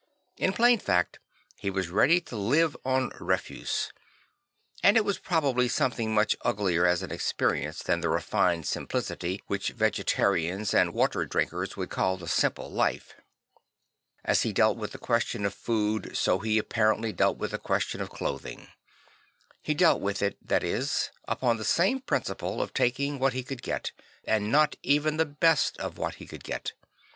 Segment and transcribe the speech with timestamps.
[0.37, 1.19] In plain fact
[1.57, 3.93] he was ready to live on refuse;
[4.81, 9.69] and it was probably something much uglier as an experience than the refined simplicity which
[9.69, 13.13] vegetarians and water drinkers would call the simple life.
[14.25, 15.53] As he dealt Francis the Builder 73 with the question of
[16.09, 18.69] food, so he apparently dealt with the question of clothing.
[19.61, 23.61] He dealt with it, that is, upon the same principle of taking what he could
[23.61, 23.91] get,
[24.25, 26.73] and not even the best of what he could get.